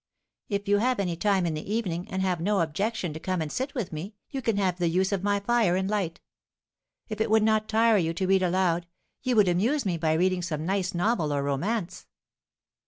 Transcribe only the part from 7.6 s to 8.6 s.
tire you to read